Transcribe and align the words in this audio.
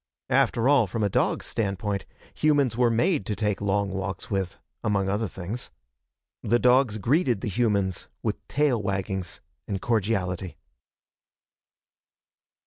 After 0.31 0.67
all, 0.67 0.87
from 0.87 1.03
a 1.03 1.09
dog's 1.09 1.45
standpoint, 1.45 2.07
humans 2.33 2.75
were 2.75 2.89
made 2.89 3.23
to 3.27 3.35
take 3.35 3.61
long 3.61 3.91
walks 3.91 4.31
with, 4.31 4.57
among 4.83 5.07
other 5.07 5.27
things. 5.27 5.69
The 6.41 6.57
dogs 6.57 6.97
greeted 6.97 7.41
the 7.41 7.47
humans 7.49 8.07
with 8.23 8.47
tail 8.47 8.81
waggings 8.81 9.41
and 9.67 9.79
cordiality. 9.79 10.57